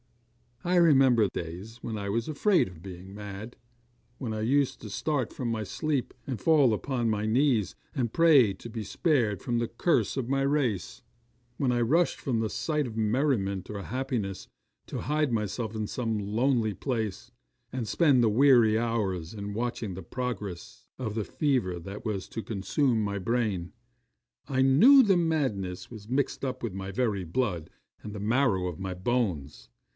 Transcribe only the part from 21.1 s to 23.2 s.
the fever that was to consume my